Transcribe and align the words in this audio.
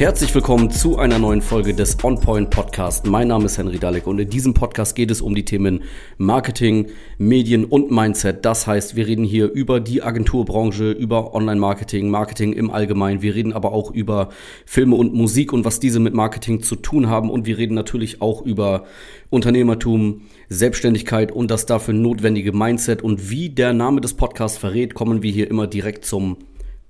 Herzlich 0.00 0.34
willkommen 0.34 0.70
zu 0.70 0.96
einer 0.96 1.18
neuen 1.18 1.42
Folge 1.42 1.74
des 1.74 2.02
On 2.02 2.18
Point 2.18 2.48
Podcast. 2.48 3.06
Mein 3.06 3.28
Name 3.28 3.44
ist 3.44 3.58
Henry 3.58 3.78
Dalek 3.78 4.06
und 4.06 4.18
in 4.18 4.30
diesem 4.30 4.54
Podcast 4.54 4.96
geht 4.96 5.10
es 5.10 5.20
um 5.20 5.34
die 5.34 5.44
Themen 5.44 5.82
Marketing, 6.16 6.86
Medien 7.18 7.66
und 7.66 7.90
Mindset. 7.90 8.46
Das 8.46 8.66
heißt, 8.66 8.96
wir 8.96 9.06
reden 9.06 9.24
hier 9.24 9.52
über 9.52 9.78
die 9.78 10.02
Agenturbranche, 10.02 10.90
über 10.90 11.34
Online-Marketing, 11.34 12.08
Marketing 12.08 12.54
im 12.54 12.70
Allgemeinen. 12.70 13.20
Wir 13.20 13.34
reden 13.34 13.52
aber 13.52 13.72
auch 13.72 13.90
über 13.90 14.30
Filme 14.64 14.96
und 14.96 15.12
Musik 15.12 15.52
und 15.52 15.66
was 15.66 15.80
diese 15.80 16.00
mit 16.00 16.14
Marketing 16.14 16.62
zu 16.62 16.76
tun 16.76 17.10
haben. 17.10 17.28
Und 17.28 17.44
wir 17.44 17.58
reden 17.58 17.74
natürlich 17.74 18.22
auch 18.22 18.40
über 18.40 18.84
Unternehmertum, 19.28 20.22
Selbstständigkeit 20.48 21.30
und 21.30 21.50
das 21.50 21.66
dafür 21.66 21.92
notwendige 21.92 22.52
Mindset. 22.52 23.02
Und 23.02 23.28
wie 23.28 23.50
der 23.50 23.74
Name 23.74 24.00
des 24.00 24.14
Podcasts 24.14 24.56
verrät, 24.56 24.94
kommen 24.94 25.22
wir 25.22 25.30
hier 25.30 25.50
immer 25.50 25.66
direkt 25.66 26.06
zum 26.06 26.38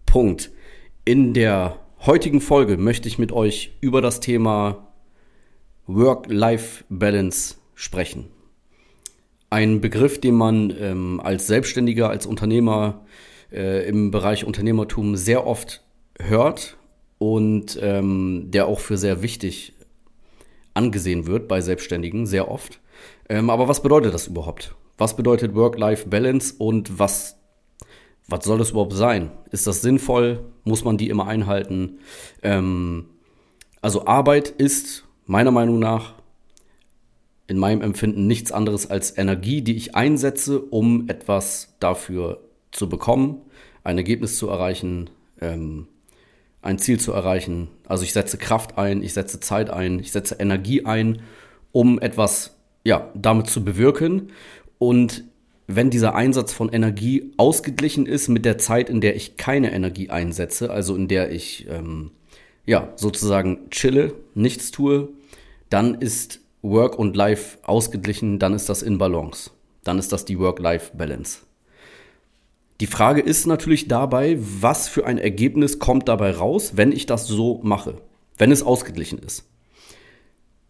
Punkt. 0.06 0.52
In 1.04 1.34
der 1.34 1.76
heutigen 2.06 2.40
Folge 2.40 2.78
möchte 2.78 3.08
ich 3.08 3.18
mit 3.18 3.30
euch 3.30 3.76
über 3.80 4.00
das 4.00 4.20
Thema 4.20 4.88
Work-Life-Balance 5.86 7.56
sprechen. 7.74 8.28
Ein 9.50 9.80
Begriff, 9.80 10.20
den 10.20 10.34
man 10.34 10.74
ähm, 10.78 11.20
als 11.22 11.46
Selbstständiger, 11.46 12.08
als 12.08 12.24
Unternehmer 12.24 13.04
äh, 13.52 13.86
im 13.88 14.10
Bereich 14.10 14.44
Unternehmertum 14.44 15.16
sehr 15.16 15.46
oft 15.46 15.82
hört 16.18 16.76
und 17.18 17.78
ähm, 17.82 18.46
der 18.50 18.66
auch 18.66 18.80
für 18.80 18.96
sehr 18.96 19.22
wichtig 19.22 19.74
angesehen 20.72 21.26
wird 21.26 21.48
bei 21.48 21.60
Selbstständigen, 21.60 22.26
sehr 22.26 22.50
oft. 22.50 22.80
Ähm, 23.28 23.50
aber 23.50 23.68
was 23.68 23.82
bedeutet 23.82 24.14
das 24.14 24.28
überhaupt? 24.28 24.74
Was 24.96 25.16
bedeutet 25.16 25.54
Work-Life-Balance 25.54 26.54
und 26.58 26.98
was 26.98 27.39
was 28.30 28.44
soll 28.44 28.58
das 28.58 28.70
überhaupt 28.70 28.92
sein? 28.92 29.30
Ist 29.50 29.66
das 29.66 29.82
sinnvoll? 29.82 30.44
Muss 30.64 30.84
man 30.84 30.96
die 30.96 31.08
immer 31.08 31.26
einhalten? 31.26 31.98
Ähm, 32.42 33.06
also 33.80 34.06
Arbeit 34.06 34.48
ist 34.48 35.04
meiner 35.26 35.50
Meinung 35.50 35.78
nach 35.78 36.14
in 37.46 37.58
meinem 37.58 37.82
Empfinden 37.82 38.28
nichts 38.28 38.52
anderes 38.52 38.88
als 38.88 39.18
Energie, 39.18 39.62
die 39.62 39.76
ich 39.76 39.96
einsetze, 39.96 40.60
um 40.60 41.08
etwas 41.08 41.74
dafür 41.80 42.40
zu 42.70 42.88
bekommen, 42.88 43.42
ein 43.82 43.98
Ergebnis 43.98 44.38
zu 44.38 44.48
erreichen, 44.48 45.10
ähm, 45.40 45.88
ein 46.62 46.78
Ziel 46.78 47.00
zu 47.00 47.12
erreichen. 47.12 47.68
Also 47.88 48.04
ich 48.04 48.12
setze 48.12 48.38
Kraft 48.38 48.78
ein, 48.78 49.02
ich 49.02 49.14
setze 49.14 49.40
Zeit 49.40 49.70
ein, 49.70 49.98
ich 49.98 50.12
setze 50.12 50.36
Energie 50.36 50.84
ein, 50.84 51.22
um 51.72 51.98
etwas 51.98 52.56
ja, 52.84 53.10
damit 53.14 53.48
zu 53.48 53.64
bewirken. 53.64 54.30
Und 54.78 55.24
wenn 55.76 55.90
dieser 55.90 56.14
Einsatz 56.14 56.52
von 56.52 56.68
Energie 56.68 57.32
ausgeglichen 57.36 58.06
ist 58.06 58.28
mit 58.28 58.44
der 58.44 58.58
Zeit, 58.58 58.90
in 58.90 59.00
der 59.00 59.16
ich 59.16 59.36
keine 59.36 59.72
Energie 59.72 60.10
einsetze, 60.10 60.70
also 60.70 60.94
in 60.94 61.08
der 61.08 61.30
ich 61.30 61.66
ähm, 61.68 62.10
ja 62.66 62.92
sozusagen 62.96 63.70
chille, 63.70 64.14
nichts 64.34 64.70
tue, 64.70 65.08
dann 65.68 65.94
ist 65.94 66.40
Work 66.62 66.98
und 66.98 67.16
Life 67.16 67.58
ausgeglichen, 67.62 68.38
dann 68.38 68.54
ist 68.54 68.68
das 68.68 68.82
in 68.82 68.98
Balance. 68.98 69.50
Dann 69.84 69.98
ist 69.98 70.12
das 70.12 70.24
die 70.24 70.38
Work-Life-Balance. 70.38 71.40
Die 72.80 72.86
Frage 72.86 73.20
ist 73.20 73.46
natürlich 73.46 73.88
dabei, 73.88 74.38
was 74.38 74.88
für 74.88 75.06
ein 75.06 75.18
Ergebnis 75.18 75.78
kommt 75.78 76.08
dabei 76.08 76.32
raus, 76.32 76.72
wenn 76.76 76.92
ich 76.92 77.06
das 77.06 77.26
so 77.26 77.60
mache, 77.62 77.94
wenn 78.38 78.52
es 78.52 78.62
ausgeglichen 78.62 79.18
ist. 79.18 79.46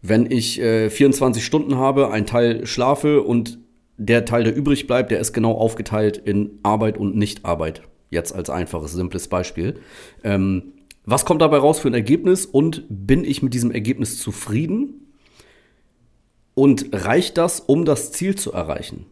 Wenn 0.01 0.29
ich 0.29 0.59
äh, 0.59 0.89
24 0.89 1.45
Stunden 1.45 1.75
habe, 1.75 2.11
ein 2.11 2.25
Teil 2.25 2.65
schlafe 2.65 3.21
und 3.21 3.59
der 4.05 4.25
Teil, 4.25 4.43
der 4.43 4.55
übrig 4.55 4.87
bleibt, 4.87 5.11
der 5.11 5.19
ist 5.19 5.31
genau 5.31 5.53
aufgeteilt 5.53 6.17
in 6.17 6.59
Arbeit 6.63 6.97
und 6.97 7.15
Nichtarbeit. 7.15 7.83
Jetzt 8.09 8.33
als 8.33 8.49
einfaches, 8.49 8.93
simples 8.93 9.27
Beispiel. 9.27 9.79
Ähm, 10.23 10.73
was 11.05 11.23
kommt 11.23 11.41
dabei 11.41 11.57
raus 11.57 11.79
für 11.79 11.87
ein 11.87 11.93
Ergebnis 11.93 12.45
und 12.45 12.83
bin 12.89 13.23
ich 13.23 13.43
mit 13.43 13.53
diesem 13.53 13.71
Ergebnis 13.71 14.19
zufrieden? 14.19 15.13
Und 16.53 16.89
reicht 16.91 17.37
das, 17.37 17.59
um 17.59 17.85
das 17.85 18.11
Ziel 18.11 18.35
zu 18.35 18.51
erreichen, 18.51 19.05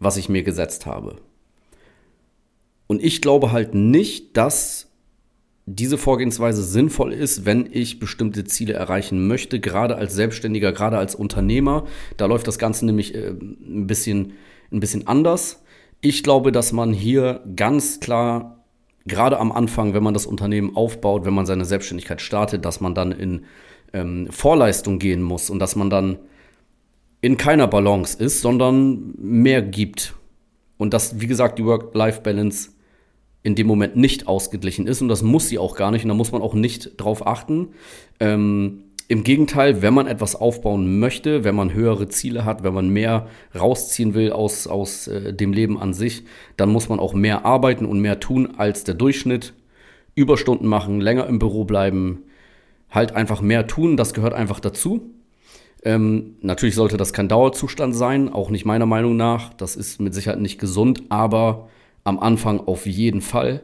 was 0.00 0.16
ich 0.16 0.28
mir 0.28 0.42
gesetzt 0.42 0.84
habe? 0.86 1.16
Und 2.86 3.02
ich 3.02 3.20
glaube 3.22 3.52
halt 3.52 3.74
nicht, 3.74 4.36
dass 4.36 4.91
diese 5.74 5.98
Vorgehensweise 5.98 6.62
sinnvoll 6.62 7.12
ist, 7.12 7.44
wenn 7.44 7.68
ich 7.70 7.98
bestimmte 7.98 8.44
Ziele 8.44 8.74
erreichen 8.74 9.26
möchte, 9.26 9.60
gerade 9.60 9.96
als 9.96 10.14
Selbstständiger, 10.14 10.72
gerade 10.72 10.98
als 10.98 11.14
Unternehmer. 11.14 11.84
Da 12.16 12.26
läuft 12.26 12.46
das 12.46 12.58
Ganze 12.58 12.86
nämlich 12.86 13.14
äh, 13.14 13.30
ein, 13.30 13.86
bisschen, 13.86 14.32
ein 14.70 14.80
bisschen 14.80 15.06
anders. 15.06 15.62
Ich 16.00 16.22
glaube, 16.22 16.52
dass 16.52 16.72
man 16.72 16.92
hier 16.92 17.42
ganz 17.56 18.00
klar, 18.00 18.64
gerade 19.06 19.38
am 19.38 19.52
Anfang, 19.52 19.94
wenn 19.94 20.02
man 20.02 20.14
das 20.14 20.26
Unternehmen 20.26 20.76
aufbaut, 20.76 21.24
wenn 21.24 21.34
man 21.34 21.46
seine 21.46 21.64
Selbstständigkeit 21.64 22.20
startet, 22.20 22.64
dass 22.64 22.80
man 22.80 22.94
dann 22.94 23.12
in 23.12 23.44
ähm, 23.92 24.28
Vorleistung 24.30 24.98
gehen 24.98 25.22
muss 25.22 25.50
und 25.50 25.58
dass 25.58 25.76
man 25.76 25.90
dann 25.90 26.18
in 27.20 27.36
keiner 27.36 27.68
Balance 27.68 28.22
ist, 28.22 28.40
sondern 28.40 29.14
mehr 29.16 29.62
gibt. 29.62 30.14
Und 30.76 30.92
dass, 30.92 31.20
wie 31.20 31.28
gesagt, 31.28 31.58
die 31.58 31.64
Work-Life-Balance 31.64 32.70
in 33.42 33.54
dem 33.54 33.66
Moment 33.66 33.96
nicht 33.96 34.28
ausgeglichen 34.28 34.86
ist 34.86 35.02
und 35.02 35.08
das 35.08 35.22
muss 35.22 35.48
sie 35.48 35.58
auch 35.58 35.76
gar 35.76 35.90
nicht 35.90 36.04
und 36.04 36.08
da 36.08 36.14
muss 36.14 36.32
man 36.32 36.42
auch 36.42 36.54
nicht 36.54 36.92
drauf 36.96 37.26
achten. 37.26 37.68
Ähm, 38.20 38.84
Im 39.08 39.24
Gegenteil, 39.24 39.82
wenn 39.82 39.94
man 39.94 40.06
etwas 40.06 40.36
aufbauen 40.36 41.00
möchte, 41.00 41.44
wenn 41.44 41.56
man 41.56 41.74
höhere 41.74 42.08
Ziele 42.08 42.44
hat, 42.44 42.62
wenn 42.62 42.72
man 42.72 42.88
mehr 42.88 43.26
rausziehen 43.58 44.14
will 44.14 44.32
aus, 44.32 44.66
aus 44.66 45.08
äh, 45.08 45.34
dem 45.34 45.52
Leben 45.52 45.78
an 45.78 45.92
sich, 45.92 46.24
dann 46.56 46.70
muss 46.70 46.88
man 46.88 47.00
auch 47.00 47.14
mehr 47.14 47.44
arbeiten 47.44 47.84
und 47.84 48.00
mehr 48.00 48.20
tun 48.20 48.54
als 48.56 48.84
der 48.84 48.94
Durchschnitt. 48.94 49.54
Überstunden 50.14 50.68
machen, 50.68 51.00
länger 51.00 51.26
im 51.26 51.38
Büro 51.38 51.64
bleiben, 51.64 52.24
halt 52.90 53.12
einfach 53.12 53.40
mehr 53.40 53.66
tun, 53.66 53.96
das 53.96 54.12
gehört 54.12 54.34
einfach 54.34 54.60
dazu. 54.60 55.10
Ähm, 55.84 56.36
natürlich 56.42 56.74
sollte 56.74 56.96
das 56.96 57.12
kein 57.12 57.28
Dauerzustand 57.28 57.96
sein, 57.96 58.28
auch 58.28 58.50
nicht 58.50 58.64
meiner 58.64 58.86
Meinung 58.86 59.16
nach. 59.16 59.52
Das 59.54 59.74
ist 59.74 60.00
mit 60.00 60.14
Sicherheit 60.14 60.38
nicht 60.38 60.60
gesund, 60.60 61.04
aber 61.08 61.68
am 62.04 62.18
Anfang 62.18 62.60
auf 62.60 62.86
jeden 62.86 63.20
Fall. 63.20 63.62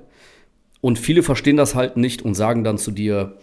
Und 0.80 0.98
viele 0.98 1.22
verstehen 1.22 1.56
das 1.56 1.74
halt 1.74 1.96
nicht 1.96 2.22
und 2.22 2.34
sagen 2.34 2.64
dann 2.64 2.78
zu 2.78 2.90
dir, 2.90 3.36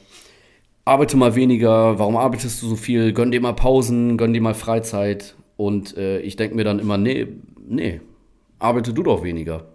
arbeite 0.86 1.18
mal 1.18 1.36
weniger, 1.36 2.00
warum 2.00 2.16
arbeitest 2.16 2.62
du 2.62 2.68
so 2.68 2.76
viel, 2.76 3.12
gönn 3.12 3.32
dir 3.32 3.42
mal 3.42 3.54
Pausen, 3.54 4.18
gönn 4.18 4.34
dir 4.34 4.42
mal 4.42 4.54
Freizeit. 4.54 5.36
Und 5.58 5.98
äh, 5.98 6.20
ich 6.20 6.36
denke 6.36 6.56
mir 6.56 6.64
dann 6.64 6.80
immer, 6.80 6.98
nee, 6.98 7.28
nee, 7.68 8.02
arbeite 8.60 8.94
du 8.94 9.04
doch 9.04 9.24
weniger. 9.24 9.66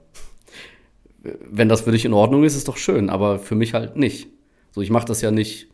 Wenn 1.22 1.68
das 1.68 1.82
für 1.82 1.92
dich 1.92 2.04
in 2.04 2.14
Ordnung 2.14 2.44
ist, 2.44 2.56
ist 2.56 2.68
doch 2.68 2.78
schön, 2.78 3.10
aber 3.10 3.38
für 3.38 3.54
mich 3.54 3.74
halt 3.74 3.96
nicht. 3.96 4.28
So, 4.70 4.80
ich 4.80 4.90
mache 4.90 5.06
das 5.06 5.20
ja 5.20 5.30
nicht 5.30 5.68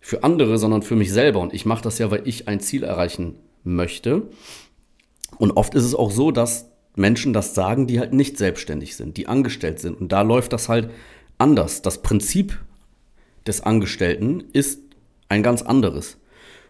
für 0.00 0.24
andere, 0.24 0.58
sondern 0.58 0.82
für 0.82 0.96
mich 0.96 1.12
selber. 1.12 1.40
Und 1.40 1.54
ich 1.54 1.64
mache 1.64 1.82
das 1.82 1.98
ja, 1.98 2.10
weil 2.10 2.26
ich 2.26 2.48
ein 2.48 2.60
Ziel 2.60 2.82
erreichen 2.82 3.36
möchte. 3.62 4.22
Und 5.38 5.52
oft 5.52 5.74
ist 5.74 5.84
es 5.84 5.94
auch 5.94 6.10
so, 6.10 6.30
dass 6.30 6.70
Menschen 6.96 7.32
das 7.32 7.54
sagen, 7.54 7.86
die 7.86 7.98
halt 7.98 8.12
nicht 8.12 8.38
selbstständig 8.38 8.96
sind, 8.96 9.16
die 9.16 9.26
angestellt 9.26 9.80
sind. 9.80 10.00
Und 10.00 10.12
da 10.12 10.22
läuft 10.22 10.52
das 10.52 10.68
halt 10.68 10.90
anders. 11.38 11.82
Das 11.82 12.02
Prinzip 12.02 12.58
des 13.46 13.62
Angestellten 13.62 14.44
ist 14.52 14.80
ein 15.28 15.42
ganz 15.42 15.62
anderes. 15.62 16.18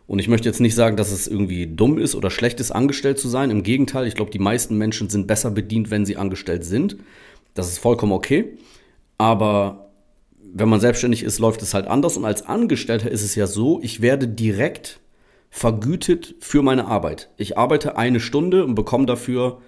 Und 0.07 0.19
ich 0.19 0.29
möchte 0.29 0.49
jetzt 0.49 0.61
nicht 0.61 0.75
sagen, 0.75 0.97
dass 0.97 1.13
es 1.13 1.27
irgendwie 1.27 1.67
dumm 1.67 1.99
ist 1.99 2.15
oder 2.15 2.31
schlecht 2.31 2.61
ist, 2.61 2.71
angestellt 2.71 3.19
zu 3.19 3.29
sein. 3.29 3.51
Im 3.51 3.63
Gegenteil, 3.63 4.07
ich 4.07 4.15
glaube, 4.15 4.31
die 4.31 4.39
meisten 4.39 4.77
Menschen 4.77 5.09
sind 5.09 5.27
besser 5.27 5.51
bedient, 5.51 5.91
wenn 5.91 6.05
sie 6.05 6.17
angestellt 6.17 6.65
sind. 6.65 6.97
Das 7.55 7.69
ist 7.69 7.79
vollkommen 7.79 8.13
okay. 8.13 8.59
Aber 9.17 9.91
wenn 10.53 10.69
man 10.69 10.81
selbstständig 10.81 11.23
ist, 11.23 11.39
läuft 11.39 11.63
es 11.63 11.73
halt 11.75 11.87
anders. 11.87 12.17
Und 12.17 12.25
als 12.25 12.47
Angestellter 12.47 13.11
ist 13.11 13.23
es 13.23 13.35
ja 13.35 13.47
so, 13.47 13.81
ich 13.83 14.03
werde 14.03 14.29
direkt 14.29 15.01
vergütet 15.51 16.35
für 16.41 16.63
meine 16.63 16.87
Arbeit. 16.87 17.31
Ich 17.37 17.57
arbeite 17.57 17.97
eine 17.97 18.21
Stunde 18.21 18.65
und 18.65 18.75
bekomme 18.75 19.07
dafür 19.07 19.63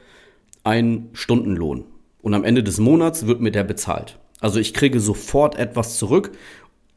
einen 0.66 1.10
Stundenlohn. 1.12 1.84
Und 2.20 2.34
am 2.34 2.44
Ende 2.44 2.64
des 2.64 2.78
Monats 2.78 3.26
wird 3.26 3.40
mir 3.40 3.52
der 3.52 3.64
bezahlt. 3.64 4.18
Also 4.40 4.58
ich 4.58 4.74
kriege 4.74 4.98
sofort 5.00 5.56
etwas 5.56 5.96
zurück. 5.96 6.32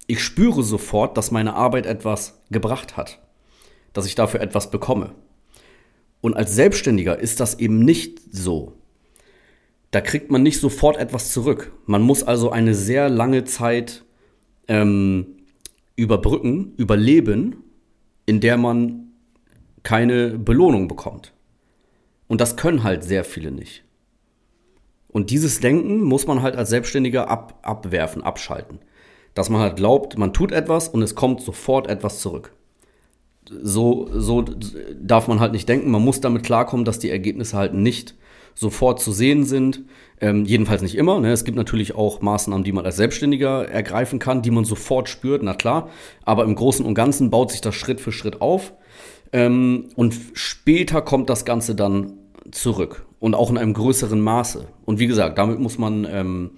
Ich 0.08 0.24
spüre 0.24 0.64
sofort, 0.64 1.18
dass 1.18 1.32
meine 1.32 1.54
Arbeit 1.54 1.86
etwas 1.86 2.42
gebracht 2.50 2.98
hat. 2.98 3.20
Dass 3.94 4.08
ich 4.08 4.16
dafür 4.16 4.42
etwas 4.42 4.72
bekomme. 4.72 5.12
Und 6.22 6.36
als 6.36 6.56
Selbstständiger 6.56 7.20
ist 7.20 7.40
das 7.40 7.60
eben 7.60 7.80
nicht 7.80 8.20
so. 8.32 8.74
Da 9.92 10.02
kriegt 10.02 10.32
man 10.32 10.44
nicht 10.44 10.60
sofort 10.60 10.98
etwas 10.98 11.32
zurück. 11.32 11.72
Man 11.86 12.02
muss 12.02 12.24
also 12.24 12.52
eine 12.52 12.74
sehr 12.74 13.08
lange 13.08 13.44
Zeit 13.46 14.04
ähm, 14.68 15.38
überbrücken, 15.96 16.74
überleben, 16.78 17.64
in 18.26 18.40
der 18.40 18.58
man 18.58 19.12
keine 19.84 20.38
Belohnung 20.38 20.88
bekommt. 20.88 21.34
Und 22.30 22.40
das 22.40 22.56
können 22.56 22.84
halt 22.84 23.04
sehr 23.04 23.26
viele 23.26 23.52
nicht. 23.52 23.84
Und 25.10 25.32
dieses 25.32 25.60
Denken 25.60 26.04
muss 26.04 26.28
man 26.28 26.44
halt 26.44 26.56
als 26.56 26.70
Selbstständiger 26.70 27.28
ab, 27.28 27.60
abwerfen, 27.64 28.24
abschalten. 28.24 28.80
Dass 29.34 29.50
man 29.50 29.60
halt 29.60 29.76
glaubt, 29.76 30.18
man 30.18 30.32
tut 30.32 30.52
etwas 30.52 30.88
und 30.88 31.02
es 31.02 31.16
kommt 31.16 31.42
sofort 31.42 31.88
etwas 31.88 32.20
zurück. 32.20 32.54
So, 33.50 34.08
so 34.14 34.46
darf 35.02 35.28
man 35.28 35.40
halt 35.40 35.54
nicht 35.54 35.68
denken. 35.68 35.90
Man 35.90 36.06
muss 36.06 36.22
damit 36.22 36.44
klarkommen, 36.44 36.86
dass 36.86 37.00
die 37.00 37.10
Ergebnisse 37.10 37.58
halt 37.58 37.74
nicht 37.74 38.14
sofort 38.54 39.02
zu 39.02 39.12
sehen 39.12 39.44
sind. 39.44 39.86
Ähm, 40.22 40.46
jedenfalls 40.46 40.84
nicht 40.84 40.96
immer. 40.96 41.20
Ne? 41.20 41.32
Es 41.32 41.46
gibt 41.46 41.58
natürlich 41.58 41.96
auch 41.96 42.22
Maßnahmen, 42.22 42.64
die 42.64 42.74
man 42.74 42.86
als 42.86 42.98
Selbstständiger 42.98 43.68
ergreifen 43.68 44.20
kann, 44.20 44.44
die 44.44 44.52
man 44.52 44.66
sofort 44.66 45.10
spürt, 45.10 45.42
na 45.42 45.56
klar. 45.56 45.90
Aber 46.24 46.44
im 46.44 46.54
Großen 46.54 46.86
und 46.86 46.94
Ganzen 46.94 47.32
baut 47.32 47.50
sich 47.50 47.62
das 47.62 47.74
Schritt 47.74 48.00
für 48.00 48.12
Schritt 48.12 48.42
auf. 48.42 48.74
Ähm, 49.32 49.90
und 49.96 50.16
später 50.34 51.02
kommt 51.02 51.32
das 51.32 51.46
Ganze 51.46 51.74
dann 51.74 52.19
zurück. 52.52 53.06
Und 53.20 53.36
auch 53.36 53.50
in 53.50 53.58
einem 53.58 53.74
größeren 53.74 54.22
Maße. 54.22 54.68
Und 54.86 55.00
wie 55.00 55.08
gesagt, 55.08 55.38
damit 55.38 55.60
muss 55.60 55.78
man 55.78 56.08
ähm, 56.10 56.52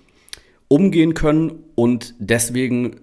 umgehen 0.67 1.13
können. 1.13 1.63
Und 1.75 2.13
deswegen 2.19 2.97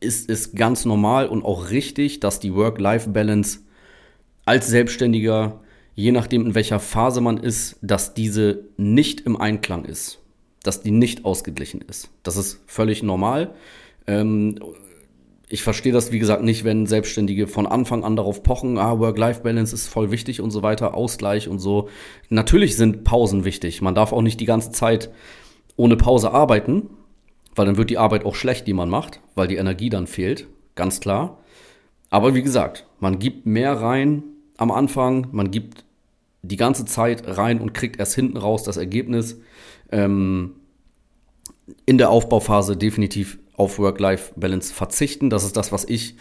ist 0.00 0.30
es 0.30 0.54
ganz 0.54 0.84
normal 0.84 1.28
und 1.28 1.44
auch 1.44 1.70
richtig, 1.70 2.20
dass 2.20 2.40
die 2.40 2.54
Work-Life-Balance 2.54 3.60
als 4.44 4.66
Selbstständiger 4.68 5.60
je 5.94 6.12
nachdem, 6.12 6.46
in 6.46 6.54
welcher 6.54 6.80
Phase 6.80 7.20
man 7.20 7.38
ist, 7.38 7.76
dass 7.82 8.14
diese 8.14 8.64
nicht 8.76 9.22
im 9.22 9.40
Einklang 9.40 9.84
ist, 9.84 10.20
dass 10.62 10.82
die 10.82 10.90
nicht 10.90 11.24
ausgeglichen 11.24 11.82
ist. 11.82 12.10
Das 12.22 12.36
ist 12.36 12.60
völlig 12.66 13.02
normal. 13.02 13.54
Ähm, 14.06 14.58
ich 15.52 15.62
verstehe 15.62 15.92
das, 15.92 16.12
wie 16.12 16.18
gesagt, 16.18 16.42
nicht, 16.42 16.64
wenn 16.64 16.86
Selbstständige 16.86 17.46
von 17.46 17.66
Anfang 17.66 18.04
an 18.04 18.16
darauf 18.16 18.42
pochen, 18.42 18.78
ah, 18.78 18.98
Work-Life-Balance 18.98 19.74
ist 19.74 19.86
voll 19.86 20.10
wichtig 20.10 20.40
und 20.40 20.50
so 20.50 20.62
weiter, 20.62 20.94
Ausgleich 20.94 21.46
und 21.46 21.58
so. 21.58 21.90
Natürlich 22.30 22.74
sind 22.74 23.04
Pausen 23.04 23.44
wichtig. 23.44 23.82
Man 23.82 23.94
darf 23.94 24.14
auch 24.14 24.22
nicht 24.22 24.40
die 24.40 24.46
ganze 24.46 24.70
Zeit 24.70 25.10
ohne 25.76 25.98
Pause 25.98 26.30
arbeiten, 26.30 26.88
weil 27.54 27.66
dann 27.66 27.76
wird 27.76 27.90
die 27.90 27.98
Arbeit 27.98 28.24
auch 28.24 28.34
schlecht, 28.34 28.66
die 28.66 28.72
man 28.72 28.88
macht, 28.88 29.20
weil 29.34 29.46
die 29.46 29.56
Energie 29.56 29.90
dann 29.90 30.06
fehlt, 30.06 30.46
ganz 30.74 31.00
klar. 31.00 31.36
Aber 32.08 32.34
wie 32.34 32.42
gesagt, 32.42 32.86
man 32.98 33.18
gibt 33.18 33.44
mehr 33.44 33.74
rein, 33.74 34.22
am 34.56 34.70
Anfang, 34.70 35.26
man 35.32 35.50
gibt 35.50 35.84
die 36.40 36.56
ganze 36.56 36.86
Zeit 36.86 37.24
rein 37.26 37.60
und 37.60 37.74
kriegt 37.74 37.98
erst 37.98 38.14
hinten 38.14 38.38
raus 38.38 38.62
das 38.62 38.78
Ergebnis. 38.78 39.38
Ähm, 39.90 40.54
in 41.86 41.98
der 41.98 42.10
Aufbauphase 42.10 42.76
definitiv 42.76 43.38
auf 43.56 43.78
Work-Life-Balance 43.78 44.72
verzichten. 44.72 45.30
Das 45.30 45.44
ist 45.44 45.56
das, 45.56 45.72
was 45.72 45.84
ich 45.84 46.16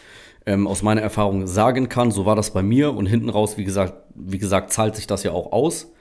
ähm, 0.46 0.68
aus 0.68 0.82
meiner 0.82 1.02
Erfahrung 1.02 1.48
sagen 1.48 1.90
kann. 1.90 2.12
So 2.12 2.26
war 2.26 2.36
das 2.36 2.52
bei 2.52 2.64
mir 2.64 2.96
und 2.96 3.06
hinten 3.06 3.30
raus, 3.30 3.58
wie 3.58 3.64
gesagt, 3.64 3.94
wie 4.16 4.38
gesagt, 4.38 4.72
zahlt 4.72 4.96
sich 4.96 5.08
das 5.08 5.24
ja 5.24 5.32
auch 5.32 5.52
aus. 5.52 5.92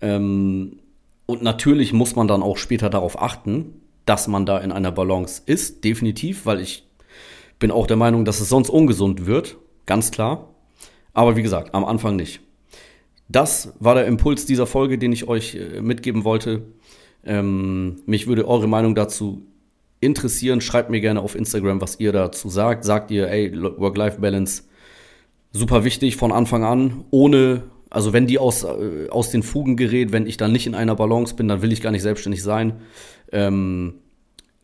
Ähm, 0.00 0.78
und 1.26 1.42
natürlich 1.42 1.92
muss 1.92 2.14
man 2.14 2.28
dann 2.28 2.42
auch 2.42 2.56
später 2.56 2.88
darauf 2.88 3.20
achten, 3.20 3.80
dass 4.04 4.28
man 4.28 4.46
da 4.46 4.58
in 4.58 4.70
einer 4.70 4.92
Balance 4.92 5.42
ist, 5.46 5.82
definitiv, 5.84 6.46
weil 6.46 6.60
ich 6.60 6.86
bin 7.58 7.70
auch 7.70 7.86
der 7.86 7.96
Meinung, 7.96 8.24
dass 8.24 8.40
es 8.40 8.48
sonst 8.48 8.70
ungesund 8.70 9.26
wird, 9.26 9.56
ganz 9.86 10.10
klar. 10.10 10.54
Aber 11.12 11.36
wie 11.36 11.42
gesagt, 11.42 11.74
am 11.74 11.84
Anfang 11.84 12.16
nicht. 12.16 12.40
Das 13.28 13.72
war 13.80 13.94
der 13.94 14.06
Impuls 14.06 14.46
dieser 14.46 14.66
Folge, 14.66 14.98
den 14.98 15.12
ich 15.12 15.26
euch 15.26 15.56
äh, 15.56 15.80
mitgeben 15.80 16.22
wollte. 16.24 16.62
Ähm, 17.26 18.02
mich 18.06 18.26
würde 18.26 18.48
eure 18.48 18.68
Meinung 18.68 18.94
dazu 18.94 19.42
interessieren. 20.00 20.60
Schreibt 20.60 20.90
mir 20.90 21.00
gerne 21.00 21.20
auf 21.20 21.34
Instagram, 21.34 21.80
was 21.80 22.00
ihr 22.00 22.12
dazu 22.12 22.48
sagt. 22.48 22.84
Sagt 22.84 23.10
ihr, 23.10 23.28
ey, 23.28 23.52
Work-Life-Balance 23.52 24.64
super 25.52 25.84
wichtig 25.84 26.16
von 26.16 26.32
Anfang 26.32 26.64
an, 26.64 27.04
ohne, 27.10 27.62
also 27.88 28.12
wenn 28.12 28.26
die 28.26 28.38
aus, 28.38 28.64
äh, 28.64 29.08
aus 29.10 29.30
den 29.30 29.42
Fugen 29.42 29.76
gerät, 29.76 30.12
wenn 30.12 30.26
ich 30.26 30.36
dann 30.36 30.52
nicht 30.52 30.66
in 30.66 30.74
einer 30.74 30.94
Balance 30.94 31.34
bin, 31.34 31.48
dann 31.48 31.62
will 31.62 31.72
ich 31.72 31.80
gar 31.80 31.92
nicht 31.92 32.02
selbstständig 32.02 32.42
sein. 32.42 32.74
Ähm, 33.32 33.94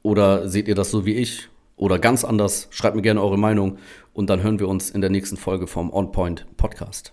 oder 0.02 0.48
seht 0.48 0.68
ihr 0.68 0.74
das 0.74 0.90
so 0.90 1.06
wie 1.06 1.14
ich? 1.14 1.48
oder 1.82 1.98
ganz 1.98 2.24
anders, 2.24 2.68
schreibt 2.70 2.94
mir 2.94 3.02
gerne 3.02 3.20
eure 3.20 3.36
Meinung 3.36 3.78
und 4.12 4.30
dann 4.30 4.40
hören 4.42 4.60
wir 4.60 4.68
uns 4.68 4.88
in 4.90 5.00
der 5.00 5.10
nächsten 5.10 5.36
Folge 5.36 5.66
vom 5.66 5.92
On 5.92 6.12
Point 6.12 6.46
Podcast. 6.56 7.12